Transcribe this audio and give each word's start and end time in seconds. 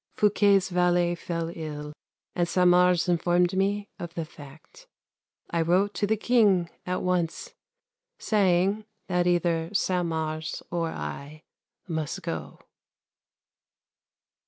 Fouquet's 0.15 0.69
valet 0.69 1.13
fell 1.13 1.51
ill, 1.55 1.93
and 2.35 2.47
Saint 2.47 2.69
Mars 2.69 3.07
informed 3.07 3.53
me 3.55 3.87
of 3.99 4.15
the 4.15 4.25
fact. 4.25 4.87
I 5.51 5.61
wrote 5.61 5.93
to 5.93 6.07
the 6.07 6.17
King 6.17 6.71
at 6.87 7.03
once 7.03 7.53
saying 8.17 8.85
that 9.05 9.27
either 9.27 9.69
Saint 9.75 10.07
Mars 10.07 10.63
or 10.71 10.87
I 10.89 11.43
must 11.87 12.23
go. 12.23 12.61